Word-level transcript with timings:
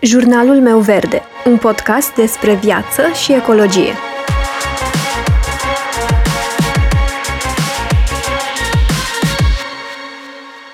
Jurnalul 0.00 0.60
meu 0.60 0.78
verde, 0.78 1.22
un 1.46 1.56
podcast 1.56 2.14
despre 2.14 2.54
viață 2.54 3.02
și 3.24 3.32
ecologie. 3.32 3.92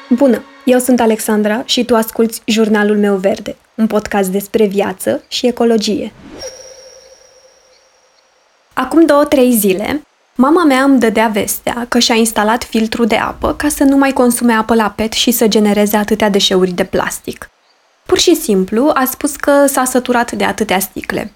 Bună! 0.08 0.42
Eu 0.64 0.78
sunt 0.78 1.00
Alexandra 1.00 1.62
și 1.64 1.84
tu 1.84 1.96
asculți 1.96 2.42
Jurnalul 2.44 2.96
meu 2.96 3.16
verde, 3.16 3.56
un 3.74 3.86
podcast 3.86 4.28
despre 4.28 4.66
viață 4.66 5.22
și 5.28 5.46
ecologie. 5.46 6.12
Acum 8.72 9.06
două-trei 9.06 9.52
zile, 9.52 10.02
mama 10.34 10.64
mea 10.64 10.82
îmi 10.82 10.98
dădea 10.98 11.26
vestea 11.26 11.86
că 11.88 11.98
și-a 11.98 12.14
instalat 12.14 12.64
filtru 12.64 13.04
de 13.04 13.16
apă 13.16 13.54
ca 13.54 13.68
să 13.68 13.84
nu 13.84 13.96
mai 13.96 14.12
consume 14.12 14.52
apă 14.52 14.74
la 14.74 14.92
pet 14.96 15.12
și 15.12 15.30
să 15.30 15.48
genereze 15.48 15.96
atâtea 15.96 16.28
deșeuri 16.28 16.70
de 16.70 16.84
plastic. 16.84 17.48
Pur 18.06 18.18
și 18.18 18.34
simplu 18.34 18.90
a 18.94 19.04
spus 19.04 19.36
că 19.36 19.66
s-a 19.66 19.84
săturat 19.84 20.32
de 20.32 20.44
atâtea 20.44 20.78
sticle. 20.78 21.32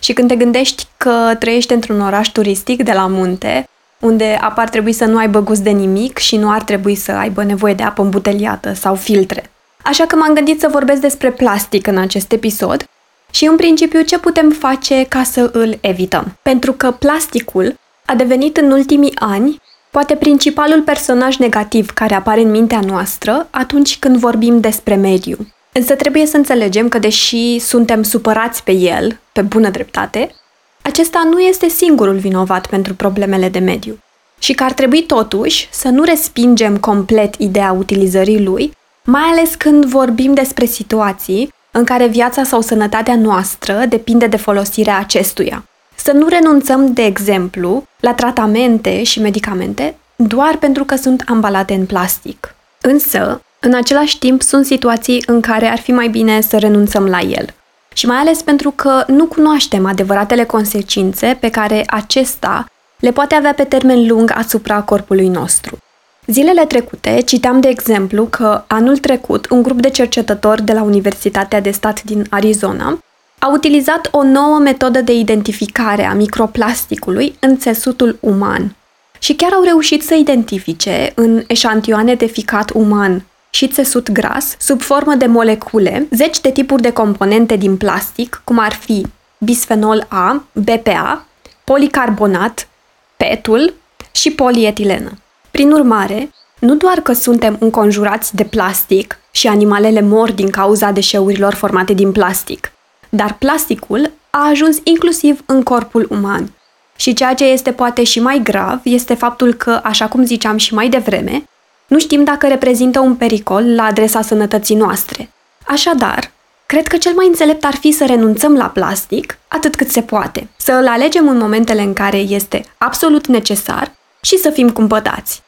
Și 0.00 0.12
când 0.12 0.28
te 0.28 0.36
gândești 0.36 0.86
că 0.96 1.36
trăiești 1.38 1.72
într-un 1.72 2.00
oraș 2.00 2.28
turistic 2.28 2.82
de 2.82 2.92
la 2.92 3.06
munte, 3.06 3.68
unde 4.00 4.38
apa 4.40 4.62
ar 4.62 4.68
trebui 4.68 4.92
să 4.92 5.04
nu 5.04 5.18
aibă 5.18 5.40
gust 5.40 5.60
de 5.60 5.70
nimic 5.70 6.18
și 6.18 6.36
nu 6.36 6.50
ar 6.50 6.62
trebui 6.62 6.94
să 6.94 7.12
aibă 7.12 7.44
nevoie 7.44 7.74
de 7.74 7.82
apă 7.82 8.02
îmbuteliată 8.02 8.72
sau 8.72 8.94
filtre. 8.94 9.50
Așa 9.82 10.06
că 10.06 10.16
m-am 10.16 10.34
gândit 10.34 10.60
să 10.60 10.68
vorbesc 10.70 11.00
despre 11.00 11.30
plastic 11.30 11.86
în 11.86 11.98
acest 11.98 12.32
episod 12.32 12.84
și 13.30 13.44
în 13.44 13.56
principiu 13.56 14.02
ce 14.02 14.18
putem 14.18 14.50
face 14.50 15.06
ca 15.08 15.22
să 15.22 15.50
îl 15.52 15.78
evităm. 15.80 16.38
Pentru 16.42 16.72
că 16.72 16.90
plasticul 16.90 17.78
a 18.06 18.14
devenit 18.14 18.56
în 18.56 18.70
ultimii 18.70 19.12
ani 19.14 19.62
poate 19.90 20.14
principalul 20.14 20.82
personaj 20.82 21.36
negativ 21.36 21.90
care 21.90 22.14
apare 22.14 22.40
în 22.40 22.50
mintea 22.50 22.80
noastră 22.80 23.46
atunci 23.50 23.98
când 23.98 24.16
vorbim 24.16 24.60
despre 24.60 24.94
mediu. 24.94 25.36
Însă 25.76 25.94
trebuie 25.94 26.26
să 26.26 26.36
înțelegem 26.36 26.88
că 26.88 26.98
deși 26.98 27.58
suntem 27.58 28.02
supărați 28.02 28.62
pe 28.62 28.72
el, 28.72 29.18
pe 29.32 29.40
bună 29.42 29.70
dreptate, 29.70 30.34
acesta 30.82 31.28
nu 31.30 31.40
este 31.40 31.68
singurul 31.68 32.16
vinovat 32.16 32.66
pentru 32.66 32.94
problemele 32.94 33.48
de 33.48 33.58
mediu. 33.58 33.98
Și 34.38 34.52
că 34.52 34.64
ar 34.64 34.72
trebui 34.72 35.02
totuși 35.02 35.68
să 35.70 35.88
nu 35.88 36.02
respingem 36.02 36.78
complet 36.78 37.34
ideea 37.34 37.72
utilizării 37.72 38.42
lui, 38.42 38.72
mai 39.04 39.22
ales 39.22 39.54
când 39.54 39.84
vorbim 39.84 40.34
despre 40.34 40.64
situații 40.64 41.54
în 41.70 41.84
care 41.84 42.06
viața 42.06 42.44
sau 42.44 42.60
sănătatea 42.60 43.16
noastră 43.16 43.84
depinde 43.88 44.26
de 44.26 44.36
folosirea 44.36 44.98
acestuia. 44.98 45.64
Să 45.94 46.12
nu 46.12 46.28
renunțăm, 46.28 46.92
de 46.92 47.04
exemplu, 47.04 47.86
la 48.00 48.14
tratamente 48.14 49.02
și 49.02 49.20
medicamente 49.20 49.96
doar 50.16 50.56
pentru 50.56 50.84
că 50.84 50.96
sunt 50.96 51.22
ambalate 51.26 51.74
în 51.74 51.86
plastic. 51.86 52.54
Însă, 52.80 53.42
în 53.64 53.74
același 53.74 54.18
timp, 54.18 54.42
sunt 54.42 54.66
situații 54.66 55.22
în 55.26 55.40
care 55.40 55.66
ar 55.66 55.78
fi 55.78 55.92
mai 55.92 56.08
bine 56.08 56.40
să 56.40 56.58
renunțăm 56.58 57.06
la 57.06 57.20
el. 57.20 57.46
Și 57.94 58.06
mai 58.06 58.16
ales 58.16 58.42
pentru 58.42 58.70
că 58.70 59.04
nu 59.06 59.24
cunoaștem 59.24 59.86
adevăratele 59.86 60.44
consecințe 60.44 61.36
pe 61.40 61.50
care 61.50 61.84
acesta 61.86 62.66
le 62.98 63.10
poate 63.10 63.34
avea 63.34 63.54
pe 63.54 63.64
termen 63.64 64.06
lung 64.06 64.32
asupra 64.34 64.80
corpului 64.80 65.28
nostru. 65.28 65.78
Zilele 66.26 66.64
trecute 66.64 67.20
citeam 67.20 67.60
de 67.60 67.68
exemplu 67.68 68.24
că 68.24 68.64
anul 68.66 68.98
trecut 68.98 69.50
un 69.50 69.62
grup 69.62 69.80
de 69.80 69.90
cercetători 69.90 70.62
de 70.62 70.72
la 70.72 70.82
Universitatea 70.82 71.60
de 71.60 71.70
Stat 71.70 72.02
din 72.02 72.26
Arizona 72.30 72.98
a 73.38 73.50
utilizat 73.52 74.08
o 74.10 74.22
nouă 74.22 74.58
metodă 74.58 75.00
de 75.00 75.12
identificare 75.12 76.04
a 76.04 76.14
microplasticului 76.14 77.36
în 77.40 77.58
țesutul 77.58 78.16
uman 78.20 78.76
și 79.18 79.34
chiar 79.34 79.52
au 79.52 79.62
reușit 79.62 80.02
să 80.02 80.14
identifice 80.14 81.12
în 81.14 81.44
eșantioane 81.46 82.14
de 82.14 82.26
ficat 82.26 82.70
uman 82.74 83.24
și 83.54 83.68
țesut 83.68 84.10
gras, 84.10 84.56
sub 84.58 84.80
formă 84.80 85.14
de 85.14 85.26
molecule, 85.26 86.06
zeci 86.10 86.40
de 86.40 86.50
tipuri 86.50 86.82
de 86.82 86.90
componente 86.90 87.56
din 87.56 87.76
plastic, 87.76 88.40
cum 88.44 88.58
ar 88.58 88.72
fi 88.72 89.06
bisfenol 89.38 90.06
A, 90.08 90.44
BPA, 90.52 91.26
policarbonat, 91.64 92.68
petul 93.16 93.74
și 94.12 94.30
polietilenă. 94.30 95.18
Prin 95.50 95.72
urmare, 95.72 96.30
nu 96.58 96.74
doar 96.74 97.00
că 97.00 97.12
suntem 97.12 97.56
înconjurați 97.60 98.34
de 98.34 98.44
plastic 98.44 99.18
și 99.30 99.46
animalele 99.46 100.00
mor 100.00 100.32
din 100.32 100.50
cauza 100.50 100.90
deșeurilor 100.90 101.54
formate 101.54 101.92
din 101.92 102.12
plastic, 102.12 102.72
dar 103.08 103.36
plasticul 103.38 104.10
a 104.30 104.48
ajuns 104.48 104.76
inclusiv 104.82 105.42
în 105.46 105.62
corpul 105.62 106.06
uman. 106.10 106.52
Și 106.96 107.12
ceea 107.14 107.34
ce 107.34 107.44
este 107.44 107.72
poate 107.72 108.04
și 108.04 108.20
mai 108.20 108.40
grav 108.42 108.80
este 108.82 109.14
faptul 109.14 109.54
că, 109.54 109.80
așa 109.82 110.08
cum 110.08 110.24
ziceam 110.24 110.56
și 110.56 110.74
mai 110.74 110.88
devreme, 110.88 111.44
nu 111.86 111.98
știm 111.98 112.24
dacă 112.24 112.46
reprezintă 112.46 113.00
un 113.00 113.14
pericol 113.14 113.74
la 113.74 113.84
adresa 113.84 114.22
sănătății 114.22 114.74
noastre. 114.74 115.30
Așadar, 115.66 116.30
cred 116.66 116.86
că 116.86 116.96
cel 116.96 117.12
mai 117.14 117.26
înțelept 117.26 117.64
ar 117.64 117.74
fi 117.74 117.92
să 117.92 118.04
renunțăm 118.04 118.56
la 118.56 118.66
plastic 118.66 119.38
atât 119.48 119.74
cât 119.74 119.90
se 119.90 120.02
poate, 120.02 120.48
să 120.56 120.72
îl 120.72 120.88
alegem 120.88 121.28
în 121.28 121.36
momentele 121.36 121.82
în 121.82 121.92
care 121.92 122.16
este 122.16 122.64
absolut 122.78 123.26
necesar 123.26 123.92
și 124.20 124.36
să 124.36 124.50
fim 124.50 124.70
cumpătați. 124.70 125.42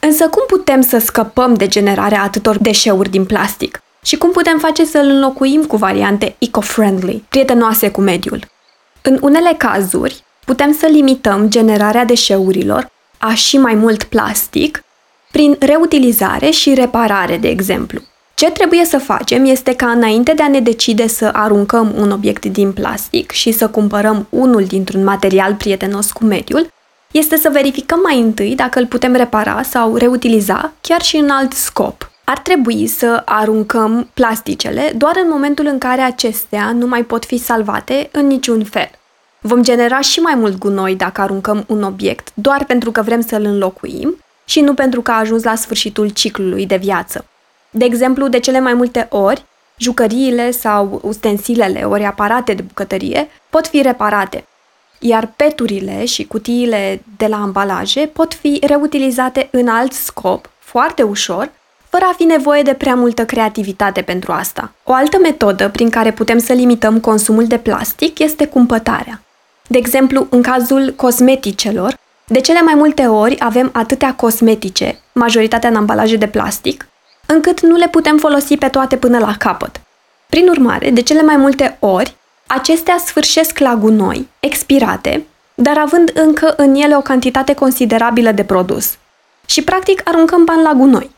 Însă 0.00 0.28
cum 0.28 0.44
putem 0.46 0.80
să 0.80 0.98
scăpăm 0.98 1.54
de 1.54 1.66
generarea 1.66 2.22
atâtor 2.22 2.58
deșeuri 2.58 3.10
din 3.10 3.24
plastic? 3.24 3.82
Și 4.04 4.16
cum 4.16 4.30
putem 4.30 4.58
face 4.58 4.84
să 4.84 4.98
îl 4.98 5.08
înlocuim 5.08 5.64
cu 5.64 5.76
variante 5.76 6.36
eco-friendly, 6.38 7.22
prietenoase 7.28 7.90
cu 7.90 8.00
mediul? 8.00 8.40
În 9.02 9.18
unele 9.20 9.54
cazuri, 9.58 10.24
putem 10.44 10.72
să 10.72 10.86
limităm 10.86 11.48
generarea 11.48 12.04
deșeurilor 12.04 12.90
a 13.18 13.34
și 13.34 13.58
mai 13.58 13.74
mult 13.74 14.04
plastic 14.04 14.84
prin 15.32 15.56
reutilizare 15.58 16.50
și 16.50 16.74
reparare, 16.74 17.36
de 17.36 17.48
exemplu. 17.48 18.00
Ce 18.34 18.50
trebuie 18.50 18.84
să 18.84 18.98
facem 18.98 19.44
este 19.44 19.74
ca 19.74 19.90
înainte 19.90 20.32
de 20.32 20.42
a 20.42 20.48
ne 20.48 20.60
decide 20.60 21.06
să 21.06 21.30
aruncăm 21.32 21.92
un 21.96 22.10
obiect 22.10 22.44
din 22.44 22.72
plastic 22.72 23.30
și 23.30 23.52
să 23.52 23.68
cumpărăm 23.68 24.26
unul 24.30 24.64
dintr-un 24.64 25.04
material 25.04 25.54
prietenos 25.54 26.12
cu 26.12 26.24
mediul, 26.24 26.66
este 27.12 27.36
să 27.36 27.48
verificăm 27.52 28.00
mai 28.02 28.20
întâi 28.20 28.54
dacă 28.54 28.78
îl 28.78 28.86
putem 28.86 29.14
repara 29.14 29.62
sau 29.62 29.96
reutiliza 29.96 30.72
chiar 30.80 31.02
și 31.02 31.16
în 31.16 31.30
alt 31.30 31.52
scop. 31.52 32.10
Ar 32.24 32.38
trebui 32.38 32.86
să 32.86 33.22
aruncăm 33.24 34.08
plasticele 34.14 34.92
doar 34.96 35.12
în 35.22 35.28
momentul 35.30 35.66
în 35.66 35.78
care 35.78 36.00
acestea 36.00 36.72
nu 36.72 36.86
mai 36.86 37.02
pot 37.02 37.24
fi 37.24 37.38
salvate 37.38 38.08
în 38.12 38.26
niciun 38.26 38.64
fel. 38.64 38.90
Vom 39.40 39.62
genera 39.62 40.00
și 40.00 40.20
mai 40.20 40.34
mult 40.34 40.58
gunoi 40.58 40.94
dacă 40.94 41.20
aruncăm 41.20 41.64
un 41.66 41.82
obiect 41.82 42.28
doar 42.34 42.64
pentru 42.64 42.90
că 42.90 43.02
vrem 43.02 43.20
să-l 43.20 43.44
înlocuim 43.44 44.21
și 44.44 44.60
nu 44.60 44.74
pentru 44.74 45.02
că 45.02 45.10
a 45.10 45.18
ajuns 45.18 45.42
la 45.42 45.54
sfârșitul 45.54 46.08
ciclului 46.08 46.66
de 46.66 46.76
viață. 46.76 47.24
De 47.70 47.84
exemplu, 47.84 48.28
de 48.28 48.38
cele 48.38 48.60
mai 48.60 48.74
multe 48.74 49.06
ori, 49.10 49.44
jucăriile 49.76 50.50
sau 50.50 51.00
ustensilele 51.02 51.82
ori 51.84 52.04
aparate 52.04 52.54
de 52.54 52.62
bucătărie 52.62 53.28
pot 53.50 53.66
fi 53.66 53.82
reparate, 53.82 54.44
iar 54.98 55.32
peturile 55.36 56.04
și 56.04 56.26
cutiile 56.26 57.02
de 57.16 57.26
la 57.26 57.36
ambalaje 57.36 58.10
pot 58.12 58.34
fi 58.34 58.60
reutilizate 58.66 59.48
în 59.50 59.68
alt 59.68 59.92
scop, 59.92 60.50
foarte 60.58 61.02
ușor, 61.02 61.50
fără 61.88 62.04
a 62.04 62.14
fi 62.16 62.22
nevoie 62.24 62.62
de 62.62 62.74
prea 62.74 62.94
multă 62.94 63.24
creativitate 63.24 64.02
pentru 64.02 64.32
asta. 64.32 64.72
O 64.84 64.92
altă 64.92 65.18
metodă 65.22 65.68
prin 65.68 65.90
care 65.90 66.12
putem 66.12 66.38
să 66.38 66.52
limităm 66.52 67.00
consumul 67.00 67.46
de 67.46 67.58
plastic 67.58 68.18
este 68.18 68.46
cumpătarea. 68.46 69.20
De 69.66 69.78
exemplu, 69.78 70.26
în 70.30 70.42
cazul 70.42 70.92
cosmeticelor, 70.96 71.98
de 72.26 72.40
cele 72.40 72.60
mai 72.60 72.74
multe 72.74 73.06
ori 73.06 73.36
avem 73.38 73.70
atâtea 73.72 74.14
cosmetice, 74.14 74.98
majoritatea 75.12 75.68
în 75.68 75.76
ambalaje 75.76 76.16
de 76.16 76.26
plastic, 76.26 76.88
încât 77.26 77.60
nu 77.60 77.76
le 77.76 77.88
putem 77.88 78.18
folosi 78.18 78.56
pe 78.56 78.68
toate 78.68 78.96
până 78.96 79.18
la 79.18 79.36
capăt. 79.38 79.80
Prin 80.28 80.48
urmare, 80.48 80.90
de 80.90 81.00
cele 81.00 81.22
mai 81.22 81.36
multe 81.36 81.76
ori, 81.80 82.16
acestea 82.46 82.96
sfârșesc 83.06 83.58
la 83.58 83.74
gunoi, 83.74 84.28
expirate, 84.40 85.26
dar 85.54 85.78
având 85.78 86.10
încă 86.14 86.54
în 86.56 86.74
ele 86.74 86.96
o 86.96 87.00
cantitate 87.00 87.54
considerabilă 87.54 88.32
de 88.32 88.44
produs. 88.44 88.96
Și 89.46 89.62
practic 89.62 90.08
aruncăm 90.08 90.44
bani 90.44 90.62
la 90.62 90.72
gunoi. 90.72 91.10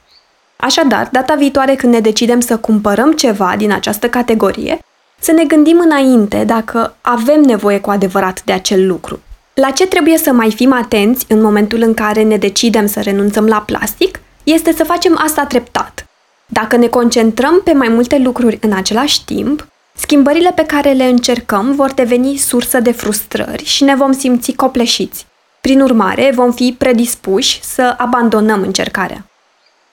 Așadar, 0.57 1.09
data 1.13 1.35
viitoare 1.35 1.75
când 1.75 1.93
ne 1.93 2.01
decidem 2.01 2.41
să 2.41 2.57
cumpărăm 2.57 3.13
ceva 3.13 3.55
din 3.57 3.73
această 3.73 4.09
categorie, 4.09 4.79
să 5.19 5.33
ne 5.33 5.45
gândim 5.45 5.79
înainte 5.79 6.45
dacă 6.45 6.97
avem 7.01 7.41
nevoie 7.41 7.81
cu 7.81 7.91
adevărat 7.91 8.43
de 8.45 8.53
acel 8.53 8.87
lucru. 8.87 9.21
La 9.55 9.71
ce 9.71 9.87
trebuie 9.87 10.19
să 10.19 10.33
mai 10.33 10.53
fim 10.53 10.73
atenți 10.73 11.25
în 11.29 11.41
momentul 11.41 11.83
în 11.83 11.95
care 11.95 12.23
ne 12.23 12.37
decidem 12.37 12.87
să 12.87 13.01
renunțăm 13.01 13.47
la 13.47 13.61
plastic 13.61 14.21
este 14.45 14.73
să 14.73 14.85
facem 14.85 15.21
asta 15.25 15.45
treptat. 15.45 16.07
Dacă 16.47 16.77
ne 16.77 16.87
concentrăm 16.87 17.61
pe 17.65 17.73
mai 17.73 17.89
multe 17.89 18.19
lucruri 18.19 18.59
în 18.61 18.73
același 18.73 19.25
timp, 19.25 19.67
schimbările 19.95 20.53
pe 20.55 20.65
care 20.65 20.93
le 20.93 21.05
încercăm 21.05 21.75
vor 21.75 21.93
deveni 21.93 22.37
sursă 22.37 22.81
de 22.81 22.93
frustrări 22.93 23.65
și 23.65 23.85
ne 23.85 23.95
vom 23.95 24.13
simți 24.13 24.53
copleșiți. 24.53 25.27
Prin 25.61 25.81
urmare, 25.81 26.33
vom 26.35 26.53
fi 26.53 26.75
predispuși 26.79 27.61
să 27.63 27.95
abandonăm 27.97 28.63
încercarea. 28.63 29.27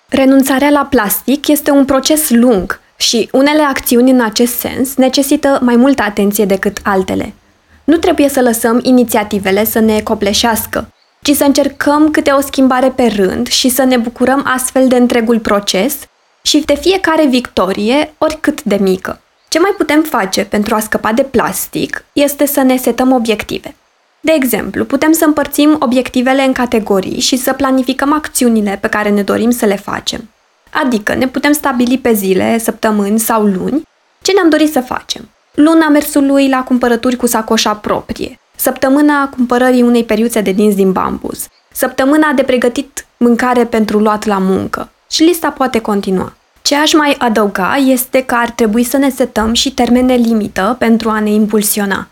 Renunțarea 0.10 0.70
la 0.70 0.88
plastic 0.90 1.48
este 1.48 1.72
un 1.72 1.86
proces 1.86 2.30
lung 2.30 2.80
și 2.96 3.30
unele 3.32 3.62
acțiuni 3.62 4.12
în 4.12 4.22
acest 4.22 4.54
sens 4.54 4.96
necesită 4.96 5.60
mai 5.62 5.76
multă 5.76 6.04
atenție 6.04 6.46
decât 6.46 6.78
altele. 6.84 7.34
Nu 7.84 7.98
trebuie 7.98 8.30
să 8.30 8.42
lăsăm 8.42 8.80
inițiativele 8.84 9.66
să 9.66 9.80
ne 9.80 10.02
copleșească, 10.02 10.88
ci 11.22 11.32
să 11.32 11.44
încercăm 11.44 12.12
câte 12.12 12.32
o 12.32 12.42
schimbare 12.42 12.90
pe 12.90 13.06
rând 13.06 13.48
și 13.48 13.70
să 13.70 13.84
ne 13.84 13.98
bucurăm 13.98 14.44
astfel 14.56 14.88
de 14.88 14.96
întregul 14.96 15.40
proces 15.40 15.98
și 16.42 16.60
de 16.66 16.76
fiecare 16.76 17.26
victorie, 17.26 18.14
oricât 18.18 18.64
de 18.64 18.76
mică. 18.76 19.20
Ce 19.48 19.60
mai 19.60 19.74
putem 19.78 20.02
face 20.02 20.46
pentru 20.46 20.76
a 20.76 20.80
scăpa 20.80 21.12
de 21.12 21.24
plastic 21.24 22.06
este 22.14 22.46
să 22.46 22.62
ne 22.62 22.78
setăm 22.78 23.12
obiective. 23.12 23.76
De 24.20 24.32
exemplu, 24.32 24.86
putem 24.86 25.12
să 25.12 25.26
împărțim 25.26 25.76
obiectivele 25.80 26.42
în 26.42 26.52
categorii 26.52 27.20
și 27.20 27.38
să 27.38 27.54
planificăm 27.54 28.14
acțiunile 28.14 28.78
pe 28.82 28.88
care 28.88 29.10
ne 29.10 29.22
dorim 29.24 29.50
să 29.50 29.66
le 29.66 29.76
facem. 29.76 30.30
Adică 30.72 31.14
ne 31.14 31.28
putem 31.28 31.52
stabili 31.52 31.98
pe 31.98 32.14
zile, 32.14 32.58
săptămâni 32.58 33.20
sau 33.20 33.44
luni 33.44 33.82
ce 34.22 34.32
ne-am 34.32 34.50
dorit 34.50 34.72
să 34.72 34.82
facem. 34.82 35.30
Luna 35.52 35.90
mersului 35.90 36.50
la 36.50 36.64
cumpărături 36.64 37.16
cu 37.16 37.26
sacoșa 37.26 37.74
proprie, 37.74 38.40
săptămâna 38.56 39.30
cumpărării 39.30 39.82
unei 39.82 40.04
periuțe 40.04 40.42
de 40.42 40.52
dinți 40.52 40.76
din 40.76 40.92
bambus, 40.92 41.48
săptămâna 41.72 42.32
de 42.32 42.44
pregătit 42.44 43.06
mâncare 43.18 43.66
pentru 43.66 44.00
luat 44.00 44.26
la 44.26 44.38
muncă 44.38 44.90
și 45.10 45.24
lista 45.24 45.50
poate 45.50 45.80
continua. 45.80 46.34
Ce 46.62 46.76
aș 46.76 46.94
mai 46.94 47.16
adăuga 47.18 47.76
este 47.76 48.24
că 48.24 48.36
ar 48.36 48.50
trebui 48.50 48.84
să 48.84 48.98
ne 48.98 49.10
setăm 49.10 49.54
și 49.54 49.74
termene 49.74 50.16
limită 50.16 50.76
pentru 50.80 51.10
a 51.10 51.20
ne 51.20 51.32
impulsiona. 51.32 52.08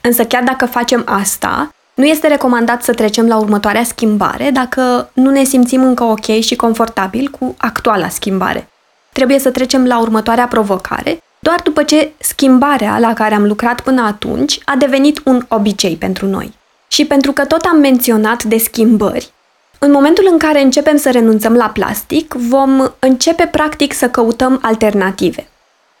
Însă 0.00 0.24
chiar 0.24 0.42
dacă 0.42 0.66
facem 0.66 1.02
asta, 1.06 1.74
nu 1.94 2.04
este 2.04 2.28
recomandat 2.28 2.82
să 2.82 2.92
trecem 2.92 3.26
la 3.26 3.36
următoarea 3.36 3.84
schimbare 3.84 4.50
dacă 4.50 5.10
nu 5.12 5.30
ne 5.30 5.44
simțim 5.44 5.82
încă 5.82 6.04
ok 6.04 6.40
și 6.40 6.56
confortabil 6.56 7.28
cu 7.38 7.54
actuala 7.58 8.08
schimbare. 8.08 8.68
Trebuie 9.12 9.38
să 9.38 9.50
trecem 9.50 9.86
la 9.86 10.00
următoarea 10.00 10.46
provocare 10.46 11.22
doar 11.40 11.60
după 11.62 11.82
ce 11.82 12.12
schimbarea 12.18 12.98
la 12.98 13.12
care 13.12 13.34
am 13.34 13.46
lucrat 13.46 13.80
până 13.80 14.02
atunci 14.02 14.58
a 14.64 14.76
devenit 14.76 15.20
un 15.24 15.44
obicei 15.48 15.96
pentru 15.96 16.26
noi. 16.26 16.52
Și 16.88 17.04
pentru 17.04 17.32
că 17.32 17.44
tot 17.44 17.64
am 17.64 17.78
menționat 17.78 18.42
de 18.42 18.58
schimbări, 18.58 19.32
în 19.82 19.90
momentul 19.90 20.28
în 20.30 20.38
care 20.38 20.60
începem 20.60 20.96
să 20.96 21.10
renunțăm 21.10 21.54
la 21.54 21.68
plastic, 21.68 22.34
vom 22.34 22.90
începe 22.98 23.46
practic 23.46 23.92
să 23.92 24.08
căutăm 24.08 24.58
alternative. 24.62 25.48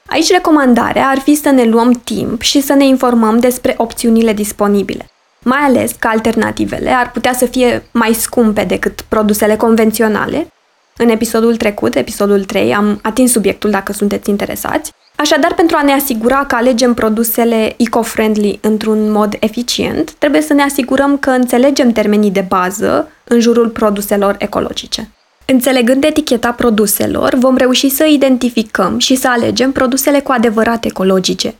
Aici 0.06 0.30
recomandarea 0.30 1.08
ar 1.08 1.18
fi 1.18 1.34
să 1.34 1.50
ne 1.50 1.64
luăm 1.64 1.92
timp 2.04 2.40
și 2.40 2.60
să 2.60 2.72
ne 2.72 2.84
informăm 2.84 3.38
despre 3.38 3.74
opțiunile 3.76 4.32
disponibile. 4.32 5.10
Mai 5.42 5.58
ales 5.58 5.92
că 5.98 6.08
alternativele 6.08 6.90
ar 6.90 7.10
putea 7.10 7.32
să 7.32 7.46
fie 7.46 7.82
mai 7.90 8.12
scumpe 8.12 8.64
decât 8.64 9.00
produsele 9.08 9.56
convenționale. 9.56 10.52
În 10.96 11.08
episodul 11.08 11.56
trecut, 11.56 11.94
episodul 11.94 12.44
3, 12.44 12.74
am 12.74 12.98
atins 13.02 13.30
subiectul 13.30 13.70
dacă 13.70 13.92
sunteți 13.92 14.30
interesați. 14.30 14.92
Așadar, 15.20 15.54
pentru 15.54 15.76
a 15.76 15.82
ne 15.82 15.92
asigura 15.92 16.44
că 16.44 16.54
alegem 16.54 16.94
produsele 16.94 17.74
eco-friendly 17.76 18.58
într-un 18.60 19.10
mod 19.10 19.36
eficient, 19.40 20.10
trebuie 20.12 20.40
să 20.40 20.52
ne 20.52 20.62
asigurăm 20.62 21.18
că 21.18 21.30
înțelegem 21.30 21.92
termenii 21.92 22.30
de 22.30 22.44
bază 22.48 23.10
în 23.24 23.40
jurul 23.40 23.68
produselor 23.68 24.36
ecologice. 24.38 25.10
Înțelegând 25.46 26.04
eticheta 26.04 26.52
produselor, 26.52 27.34
vom 27.34 27.56
reuși 27.56 27.88
să 27.88 28.04
identificăm 28.04 28.98
și 28.98 29.14
să 29.14 29.28
alegem 29.28 29.72
produsele 29.72 30.20
cu 30.20 30.32
adevărat 30.32 30.84
ecologice. 30.84 31.54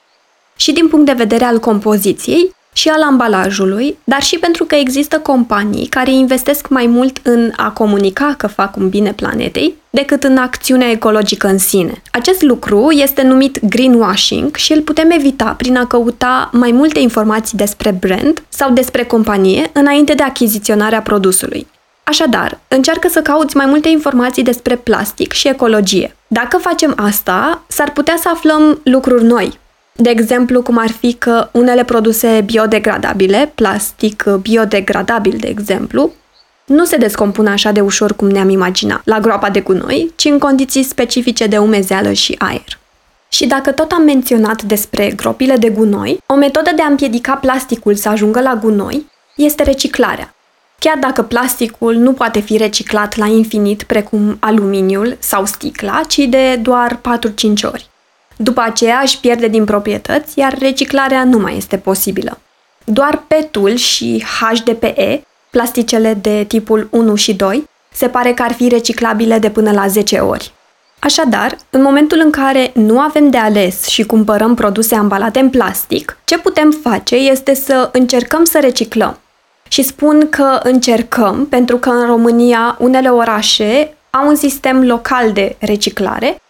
Și 0.57 0.73
din 0.73 0.89
punct 0.89 1.07
de 1.07 1.13
vedere 1.13 1.45
al 1.45 1.59
compoziției 1.59 2.55
și 2.81 2.89
al 2.89 3.03
ambalajului, 3.03 3.99
dar 4.05 4.23
și 4.23 4.39
pentru 4.39 4.65
că 4.65 4.75
există 4.75 5.19
companii 5.19 5.87
care 5.87 6.11
investesc 6.11 6.69
mai 6.69 6.87
mult 6.87 7.21
în 7.23 7.53
a 7.57 7.71
comunica 7.71 8.35
că 8.39 8.47
fac 8.47 8.77
un 8.77 8.89
bine 8.89 9.13
planetei 9.13 9.75
decât 9.91 10.25
în 10.25 10.37
acțiunea 10.37 10.91
ecologică 10.91 11.47
în 11.47 11.59
sine. 11.59 12.03
Acest 12.11 12.43
lucru 12.43 12.91
este 12.91 13.23
numit 13.23 13.67
greenwashing 13.69 14.55
și 14.55 14.73
îl 14.73 14.81
putem 14.81 15.11
evita 15.11 15.45
prin 15.45 15.77
a 15.77 15.87
căuta 15.87 16.51
mai 16.53 16.73
multe 16.73 17.01
informații 17.01 17.59
despre 17.59 17.91
brand 17.91 18.43
sau 18.49 18.73
despre 18.73 19.05
companie 19.05 19.71
înainte 19.73 20.15
de 20.15 20.23
achiziționarea 20.23 21.01
produsului. 21.01 21.67
Așadar, 22.05 22.59
încearcă 22.69 23.09
să 23.09 23.23
cauți 23.23 23.57
mai 23.57 23.67
multe 23.67 23.89
informații 23.89 24.43
despre 24.43 24.77
plastic 24.77 25.33
și 25.33 25.49
ecologie. 25.49 26.17
Dacă 26.27 26.57
facem 26.57 26.93
asta, 26.97 27.63
s-ar 27.69 27.91
putea 27.93 28.17
să 28.21 28.29
aflăm 28.33 28.81
lucruri 28.85 29.25
noi. 29.25 29.59
De 30.03 30.11
exemplu, 30.11 30.63
cum 30.63 30.79
ar 30.79 30.91
fi 30.91 31.13
că 31.13 31.49
unele 31.53 31.85
produse 31.85 32.43
biodegradabile, 32.47 33.53
plastic 33.55 34.25
biodegradabil, 34.25 35.37
de 35.41 35.47
exemplu, 35.47 36.13
nu 36.65 36.85
se 36.85 36.97
descompun 36.97 37.47
așa 37.47 37.71
de 37.71 37.81
ușor 37.81 38.13
cum 38.13 38.29
ne-am 38.29 38.49
imaginat 38.49 39.01
la 39.05 39.19
groapa 39.19 39.51
de 39.51 39.61
gunoi, 39.61 40.13
ci 40.17 40.25
în 40.25 40.39
condiții 40.39 40.83
specifice 40.83 41.47
de 41.47 41.59
umezeală 41.59 42.13
și 42.13 42.35
aer. 42.39 42.79
Și 43.29 43.47
dacă 43.47 43.73
tot 43.73 43.91
am 43.91 44.03
menționat 44.03 44.63
despre 44.63 45.11
gropile 45.17 45.57
de 45.57 45.69
gunoi, 45.69 46.19
o 46.27 46.35
metodă 46.35 46.71
de 46.77 46.83
a 46.83 46.87
împiedica 46.87 47.35
plasticul 47.35 47.95
să 47.95 48.09
ajungă 48.09 48.41
la 48.41 48.55
gunoi 48.55 49.07
este 49.37 49.63
reciclarea 49.63 50.35
chiar 50.81 50.99
dacă 50.99 51.23
plasticul 51.23 51.95
nu 51.95 52.13
poate 52.13 52.41
fi 52.41 52.57
reciclat 52.57 53.17
la 53.17 53.27
infinit 53.27 53.83
precum 53.83 54.37
aluminiul 54.41 55.17
sau 55.19 55.45
sticla, 55.45 56.01
ci 56.09 56.19
de 56.19 56.57
doar 56.57 56.97
4-5 56.97 57.01
ori. 57.63 57.90
După 58.43 58.61
aceea 58.61 59.01
își 59.03 59.21
pierde 59.21 59.49
din 59.49 59.65
proprietăți, 59.65 60.39
iar 60.39 60.59
reciclarea 60.59 61.25
nu 61.25 61.39
mai 61.39 61.57
este 61.57 61.77
posibilă. 61.77 62.39
Doar 62.85 63.23
PET-ul 63.27 63.75
și 63.75 64.25
HDPE, 64.41 65.27
plasticele 65.51 66.15
de 66.15 66.45
tipul 66.49 66.89
1 66.91 67.15
și 67.15 67.35
2, 67.35 67.69
se 67.93 68.09
pare 68.09 68.33
că 68.33 68.43
ar 68.43 68.53
fi 68.53 68.69
reciclabile 68.69 69.39
de 69.39 69.51
până 69.51 69.71
la 69.71 69.87
10 69.87 70.19
ori. 70.19 70.53
Așadar, 70.99 71.57
în 71.71 71.83
momentul 71.83 72.21
în 72.25 72.31
care 72.31 72.71
nu 72.75 72.99
avem 72.99 73.31
de 73.31 73.37
ales 73.37 73.87
și 73.87 74.03
cumpărăm 74.03 74.55
produse 74.55 74.95
ambalate 74.95 75.39
în 75.39 75.51
plastic, 75.51 76.19
ce 76.25 76.39
putem 76.39 76.71
face 76.83 77.15
este 77.17 77.55
să 77.55 77.89
încercăm 77.93 78.45
să 78.45 78.59
reciclăm, 78.61 79.19
și 79.69 79.83
spun 79.83 80.29
că 80.29 80.61
încercăm, 80.63 81.47
pentru 81.47 81.77
că 81.77 81.89
în 81.89 82.07
România 82.07 82.77
unele 82.79 83.09
orașe 83.09 83.95
au 84.11 84.29
un 84.29 84.35
sistem 84.35 84.87
local 84.87 85.33
de 85.33 85.57
reciclare, 85.59 86.41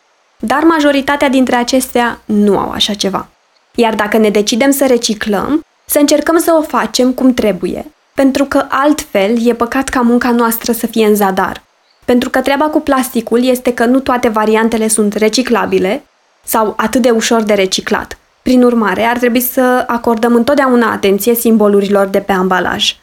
dar 0.40 0.62
majoritatea 0.62 1.28
dintre 1.28 1.56
acestea 1.56 2.20
nu 2.24 2.58
au 2.58 2.70
așa 2.70 2.94
ceva. 2.94 3.28
Iar 3.74 3.94
dacă 3.94 4.16
ne 4.16 4.30
decidem 4.30 4.70
să 4.70 4.86
reciclăm, 4.86 5.64
să 5.84 5.98
încercăm 5.98 6.38
să 6.38 6.56
o 6.58 6.62
facem 6.62 7.12
cum 7.12 7.34
trebuie, 7.34 7.86
pentru 8.14 8.44
că 8.44 8.66
altfel 8.68 9.46
e 9.46 9.54
păcat 9.54 9.88
ca 9.88 10.00
munca 10.00 10.30
noastră 10.30 10.72
să 10.72 10.86
fie 10.86 11.06
în 11.06 11.14
zadar. 11.14 11.62
Pentru 12.04 12.30
că 12.30 12.40
treaba 12.40 12.64
cu 12.64 12.80
plasticul 12.80 13.44
este 13.44 13.74
că 13.74 13.84
nu 13.84 14.00
toate 14.00 14.28
variantele 14.28 14.88
sunt 14.88 15.14
reciclabile 15.14 16.02
sau 16.44 16.74
atât 16.76 17.02
de 17.02 17.10
ușor 17.10 17.42
de 17.42 17.54
reciclat. 17.54 18.18
Prin 18.42 18.62
urmare, 18.62 19.02
ar 19.02 19.18
trebui 19.18 19.40
să 19.40 19.84
acordăm 19.86 20.34
întotdeauna 20.34 20.92
atenție 20.92 21.34
simbolurilor 21.34 22.06
de 22.06 22.20
pe 22.20 22.32
ambalaj. 22.32 22.96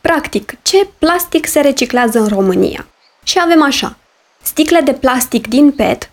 Practic, 0.00 0.54
ce 0.62 0.88
plastic 0.98 1.46
se 1.46 1.60
reciclează 1.60 2.18
în 2.18 2.26
România? 2.26 2.86
Și 3.22 3.38
avem 3.42 3.62
așa, 3.62 3.96
sticle 4.42 4.80
de 4.80 4.92
plastic 4.92 5.46
din 5.46 5.70
PET, 5.70 6.10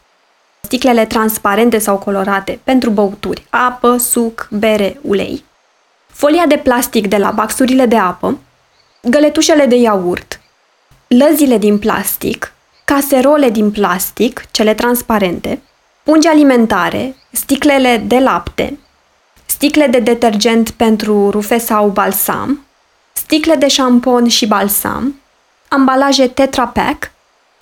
sticlele 0.65 1.05
transparente 1.05 1.77
sau 1.77 1.97
colorate 1.97 2.59
pentru 2.63 2.89
băuturi, 2.89 3.45
apă, 3.49 3.97
suc, 3.97 4.47
bere, 4.51 4.99
ulei, 5.01 5.43
folia 6.07 6.45
de 6.45 6.57
plastic 6.57 7.07
de 7.07 7.17
la 7.17 7.31
baxurile 7.31 7.85
de 7.85 7.97
apă, 7.97 8.39
găletușele 9.01 9.65
de 9.65 9.75
iaurt, 9.75 10.39
lăzile 11.07 11.57
din 11.57 11.79
plastic, 11.79 12.53
caserole 12.85 13.49
din 13.49 13.71
plastic, 13.71 14.45
cele 14.51 14.73
transparente, 14.73 15.61
pungi 16.03 16.27
alimentare, 16.27 17.15
sticlele 17.31 18.03
de 18.05 18.19
lapte, 18.19 18.79
sticle 19.45 19.87
de 19.87 19.99
detergent 19.99 20.69
pentru 20.69 21.29
rufe 21.29 21.57
sau 21.57 21.87
balsam, 21.87 22.65
sticle 23.13 23.55
de 23.55 23.67
șampon 23.67 24.27
și 24.27 24.47
balsam, 24.47 25.21
ambalaje 25.67 26.27
Tetra 26.27 26.67
Pak, 26.67 27.11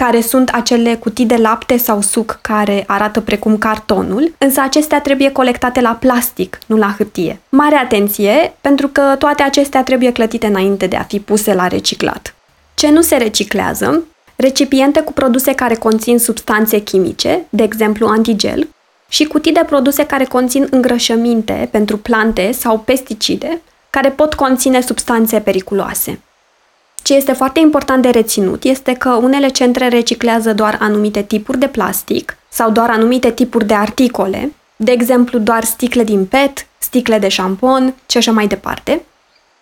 care 0.03 0.21
sunt 0.21 0.49
acele 0.49 0.95
cutii 0.95 1.25
de 1.25 1.35
lapte 1.35 1.77
sau 1.77 2.01
suc 2.01 2.39
care 2.41 2.83
arată 2.87 3.21
precum 3.21 3.57
cartonul, 3.57 4.33
însă 4.37 4.61
acestea 4.61 5.01
trebuie 5.01 5.31
colectate 5.31 5.81
la 5.81 5.97
plastic, 5.99 6.57
nu 6.65 6.77
la 6.77 6.93
hârtie. 6.97 7.39
Mare 7.49 7.75
atenție, 7.75 8.53
pentru 8.61 8.87
că 8.87 9.15
toate 9.19 9.43
acestea 9.43 9.83
trebuie 9.83 10.11
clătite 10.11 10.47
înainte 10.47 10.87
de 10.87 10.95
a 10.95 11.03
fi 11.03 11.19
puse 11.19 11.53
la 11.53 11.67
reciclat. 11.67 12.35
Ce 12.73 12.89
nu 12.91 13.01
se 13.01 13.15
reciclează? 13.15 14.03
Recipiente 14.35 15.01
cu 15.01 15.13
produse 15.13 15.53
care 15.53 15.75
conțin 15.75 16.19
substanțe 16.19 16.79
chimice, 16.79 17.41
de 17.49 17.63
exemplu 17.63 18.07
antigel, 18.07 18.67
și 19.09 19.23
cutii 19.23 19.53
de 19.53 19.63
produse 19.67 20.05
care 20.05 20.23
conțin 20.23 20.67
îngrășăminte 20.69 21.67
pentru 21.71 21.97
plante 21.97 22.51
sau 22.51 22.77
pesticide, 22.77 23.61
care 23.89 24.09
pot 24.09 24.33
conține 24.33 24.81
substanțe 24.81 25.39
periculoase. 25.39 26.19
Ce 27.11 27.17
este 27.17 27.31
foarte 27.31 27.59
important 27.59 28.01
de 28.01 28.09
reținut 28.09 28.63
este 28.63 28.93
că 28.93 29.09
unele 29.09 29.47
centre 29.47 29.87
reciclează 29.87 30.53
doar 30.53 30.77
anumite 30.79 31.21
tipuri 31.21 31.57
de 31.57 31.67
plastic 31.67 32.37
sau 32.49 32.71
doar 32.71 32.89
anumite 32.89 33.31
tipuri 33.31 33.65
de 33.65 33.73
articole, 33.73 34.53
de 34.75 34.91
exemplu 34.91 35.39
doar 35.39 35.63
sticle 35.63 36.03
din 36.03 36.25
PET, 36.25 36.67
sticle 36.77 37.19
de 37.19 37.27
șampon 37.27 37.93
și 38.09 38.17
așa 38.17 38.31
mai 38.31 38.47
departe. 38.47 39.01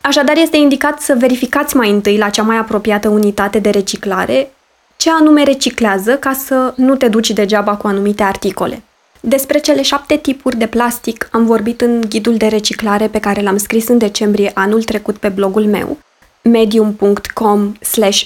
Așadar, 0.01 0.37
este 0.37 0.57
indicat 0.57 0.99
să 1.01 1.15
verificați 1.19 1.75
mai 1.75 1.89
întâi 1.89 2.17
la 2.17 2.29
cea 2.29 2.43
mai 2.43 2.57
apropiată 2.57 3.07
unitate 3.07 3.59
de 3.59 3.69
reciclare 3.69 4.51
ce 4.97 5.09
anume 5.11 5.43
reciclează 5.43 6.15
ca 6.15 6.33
să 6.33 6.73
nu 6.75 6.95
te 6.95 7.07
duci 7.07 7.31
degeaba 7.31 7.75
cu 7.75 7.87
anumite 7.87 8.23
articole. 8.23 8.81
Despre 9.19 9.59
cele 9.59 9.81
șapte 9.81 10.15
tipuri 10.15 10.57
de 10.57 10.67
plastic 10.67 11.29
am 11.31 11.45
vorbit 11.45 11.81
în 11.81 12.01
ghidul 12.09 12.37
de 12.37 12.47
reciclare 12.47 13.07
pe 13.07 13.19
care 13.19 13.41
l-am 13.41 13.57
scris 13.57 13.87
în 13.87 13.97
decembrie 13.97 14.51
anul 14.53 14.83
trecut 14.83 15.17
pe 15.17 15.29
blogul 15.29 15.65
meu, 15.65 15.97
medium.com 16.49 17.73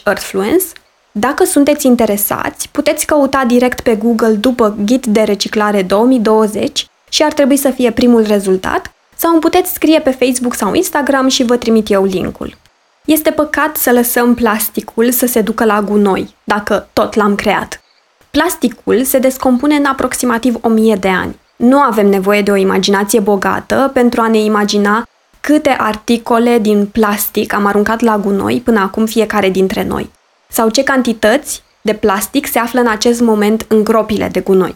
earthfluence. 0.06 0.66
Dacă 1.12 1.44
sunteți 1.44 1.86
interesați, 1.86 2.70
puteți 2.72 3.06
căuta 3.06 3.44
direct 3.48 3.82
pe 3.82 3.96
Google 3.96 4.34
după 4.34 4.76
Ghid 4.86 5.06
de 5.06 5.22
reciclare 5.22 5.82
2020 5.82 6.88
și 7.10 7.24
ar 7.24 7.34
trebui 7.34 7.58
să 7.58 7.70
fie 7.70 7.92
primul 7.92 8.24
rezultat, 8.24 8.94
sau 9.16 9.32
îmi 9.32 9.42
puteți 9.42 9.74
scrie 9.74 10.00
pe 10.00 10.10
Facebook 10.10 10.54
sau 10.54 10.74
Instagram 10.74 11.28
și 11.28 11.44
vă 11.44 11.58
trimit 11.58 11.92
eu 11.92 12.04
linkul. 12.04 12.58
Este 13.06 13.32
păcat 13.32 13.76
să 13.76 13.92
lăsăm 13.92 14.34
plasticul 14.34 15.12
să 15.12 15.26
se 15.26 15.42
ducă 15.42 15.66
la 15.66 15.82
gunoi, 15.82 16.36
dacă 16.44 16.88
tot 16.94 17.14
l-am 17.14 17.36
creat. 17.36 17.82
Plasticul 18.32 19.04
se 19.04 19.20
descompune 19.20 19.76
în 19.76 19.86
aproximativ 19.86 20.56
1000 20.62 20.96
de 20.96 21.08
ani. 21.08 21.40
Nu 21.56 21.80
avem 21.80 22.08
nevoie 22.08 22.42
de 22.42 22.52
o 22.52 22.56
imaginație 22.56 23.20
bogată 23.20 23.92
pentru 23.94 24.22
a 24.22 24.28
ne 24.28 24.40
imagina 24.40 25.04
câte 25.46 25.76
articole 25.78 26.60
din 26.60 26.86
plastic 26.86 27.54
am 27.54 27.66
aruncat 27.66 28.02
la 28.02 28.18
gunoi 28.18 28.62
până 28.62 28.80
acum 28.80 29.06
fiecare 29.06 29.50
dintre 29.50 29.84
noi, 29.84 30.10
sau 30.50 30.70
ce 30.70 30.84
cantități 30.84 31.64
de 31.82 31.94
plastic 31.94 32.48
se 32.48 32.60
află 32.60 32.80
în 32.80 32.88
acest 32.88 33.22
moment 33.22 33.66
în 33.68 33.84
gropile 33.84 34.30
de 34.32 34.40
gunoi. 34.40 34.76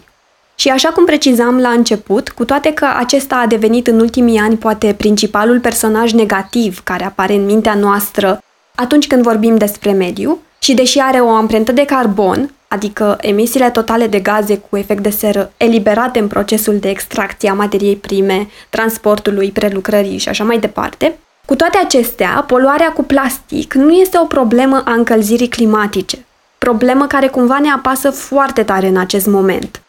Și 0.55 0.69
așa 0.69 0.89
cum 0.89 1.05
precizam 1.05 1.59
la 1.59 1.69
început, 1.69 2.29
cu 2.29 2.45
toate 2.45 2.74
că 2.74 2.88
acesta 2.97 3.36
a 3.36 3.47
devenit 3.47 3.88
în 3.88 4.00
ultimii 4.00 4.39
ani 4.39 4.57
poate 4.57 4.93
principalul 4.97 5.59
personaj 5.59 6.12
negativ 6.13 6.83
care 6.83 7.05
apare 7.05 7.33
în 7.33 7.45
mintea 7.45 7.74
noastră 7.74 8.43
atunci 8.75 9.07
când 9.07 9.24
vorbim 9.24 9.57
despre 9.57 9.91
mediu, 9.91 10.39
și 10.59 10.74
deși 10.74 11.00
are 11.00 11.19
o 11.19 11.29
amprentă 11.29 11.71
de 11.71 11.86
carbon, 11.86 12.53
adică 12.67 13.17
emisiile 13.21 13.69
totale 13.69 14.07
de 14.07 14.19
gaze 14.19 14.57
cu 14.57 14.77
efect 14.77 15.03
de 15.03 15.09
seră 15.09 15.51
eliberate 15.57 16.19
în 16.19 16.27
procesul 16.27 16.77
de 16.79 16.89
extracție 16.89 17.50
a 17.50 17.53
materiei 17.53 17.95
prime, 17.95 18.47
transportului, 18.69 19.51
prelucrării 19.51 20.17
și 20.17 20.29
așa 20.29 20.43
mai 20.43 20.59
departe, 20.59 21.17
cu 21.45 21.55
toate 21.55 21.77
acestea, 21.77 22.43
poluarea 22.47 22.91
cu 22.91 23.03
plastic 23.03 23.74
nu 23.74 23.91
este 23.91 24.19
o 24.19 24.25
problemă 24.25 24.81
a 24.86 24.91
încălzirii 24.91 25.47
climatice, 25.47 26.25
problemă 26.57 27.07
care 27.07 27.27
cumva 27.27 27.59
ne 27.59 27.69
apasă 27.69 28.09
foarte 28.09 28.63
tare 28.63 28.88
în 28.88 28.97
acest 28.97 29.27
moment. 29.27 29.81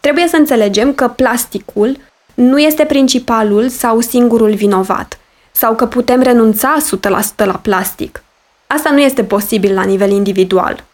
Trebuie 0.00 0.28
să 0.28 0.36
înțelegem 0.36 0.94
că 0.94 1.08
plasticul 1.08 1.96
nu 2.34 2.58
este 2.58 2.84
principalul 2.84 3.68
sau 3.68 4.00
singurul 4.00 4.54
vinovat, 4.54 5.18
sau 5.52 5.74
că 5.74 5.86
putem 5.86 6.22
renunța 6.22 6.76
100% 7.42 7.44
la 7.44 7.58
plastic. 7.62 8.22
Asta 8.66 8.90
nu 8.90 9.00
este 9.00 9.24
posibil 9.24 9.74
la 9.74 9.82
nivel 9.82 10.10
individual. 10.10 10.84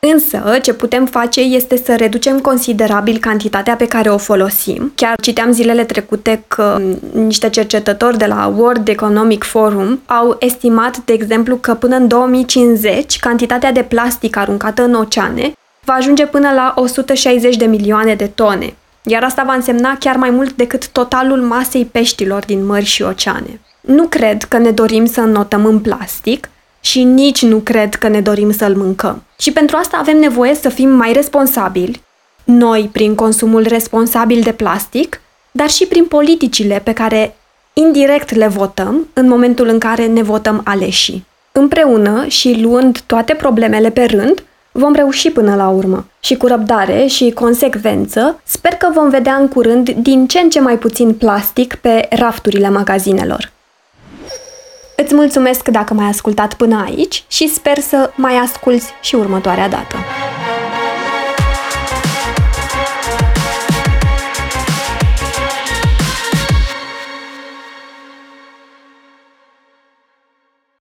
Însă, 0.00 0.58
ce 0.62 0.72
putem 0.72 1.06
face 1.06 1.40
este 1.40 1.76
să 1.76 1.96
reducem 1.96 2.38
considerabil 2.38 3.18
cantitatea 3.18 3.76
pe 3.76 3.86
care 3.86 4.10
o 4.10 4.18
folosim. 4.18 4.92
Chiar 4.94 5.14
citeam 5.22 5.52
zilele 5.52 5.84
trecute 5.84 6.44
că 6.48 6.80
niște 7.12 7.48
cercetători 7.48 8.18
de 8.18 8.26
la 8.26 8.54
World 8.56 8.88
Economic 8.88 9.44
Forum 9.44 10.00
au 10.06 10.36
estimat, 10.38 10.96
de 11.04 11.12
exemplu, 11.12 11.56
că 11.56 11.74
până 11.74 11.96
în 11.96 12.08
2050 12.08 13.18
cantitatea 13.18 13.72
de 13.72 13.82
plastic 13.82 14.36
aruncată 14.36 14.82
în 14.82 14.94
oceane 14.94 15.52
va 15.84 15.92
ajunge 15.92 16.26
până 16.26 16.50
la 16.54 16.72
160 16.76 17.56
de 17.56 17.64
milioane 17.64 18.14
de 18.14 18.26
tone, 18.26 18.74
iar 19.02 19.22
asta 19.22 19.42
va 19.46 19.54
însemna 19.54 19.96
chiar 19.98 20.16
mai 20.16 20.30
mult 20.30 20.52
decât 20.52 20.88
totalul 20.88 21.40
masei 21.40 21.84
peștilor 21.84 22.44
din 22.44 22.66
mări 22.66 22.84
și 22.84 23.02
oceane. 23.02 23.60
Nu 23.80 24.04
cred 24.04 24.42
că 24.42 24.58
ne 24.58 24.70
dorim 24.70 25.06
să 25.06 25.20
înnotăm 25.20 25.64
în 25.64 25.78
plastic 25.78 26.48
și 26.80 27.02
nici 27.02 27.42
nu 27.42 27.58
cred 27.58 27.94
că 27.94 28.08
ne 28.08 28.20
dorim 28.20 28.52
să-l 28.52 28.76
mâncăm. 28.76 29.22
Și 29.40 29.52
pentru 29.52 29.76
asta 29.76 29.96
avem 29.96 30.18
nevoie 30.18 30.54
să 30.54 30.68
fim 30.68 30.88
mai 30.88 31.12
responsabili, 31.12 32.02
noi 32.44 32.88
prin 32.92 33.14
consumul 33.14 33.62
responsabil 33.62 34.40
de 34.40 34.52
plastic, 34.52 35.20
dar 35.50 35.70
și 35.70 35.86
prin 35.86 36.04
politicile 36.04 36.80
pe 36.84 36.92
care 36.92 37.36
indirect 37.72 38.34
le 38.34 38.46
votăm 38.46 39.08
în 39.12 39.28
momentul 39.28 39.68
în 39.68 39.78
care 39.78 40.06
ne 40.06 40.22
votăm 40.22 40.60
aleșii. 40.64 41.26
Împreună 41.52 42.26
și 42.26 42.60
luând 42.60 43.00
toate 43.00 43.34
problemele 43.34 43.90
pe 43.90 44.04
rând, 44.04 44.44
Vom 44.72 44.92
reuși 44.92 45.30
până 45.30 45.54
la 45.54 45.68
urmă 45.68 46.06
și 46.20 46.36
cu 46.36 46.46
răbdare 46.46 47.06
și 47.06 47.30
consecvență 47.30 48.40
sper 48.44 48.72
că 48.72 48.88
vom 48.94 49.08
vedea 49.08 49.34
în 49.34 49.48
curând 49.48 49.90
din 49.90 50.26
ce 50.26 50.38
în 50.38 50.50
ce 50.50 50.60
mai 50.60 50.78
puțin 50.78 51.14
plastic 51.14 51.74
pe 51.74 52.08
rafturile 52.10 52.68
magazinelor. 52.68 53.52
Îți 55.02 55.14
mulțumesc 55.14 55.68
dacă 55.68 55.94
m-ai 55.94 56.08
ascultat 56.08 56.54
până 56.54 56.82
aici 56.86 57.24
și 57.28 57.48
sper 57.48 57.78
să 57.78 58.10
mai 58.14 58.34
asculți 58.34 58.92
și 59.00 59.14
următoarea 59.14 59.68
dată. 59.68 59.96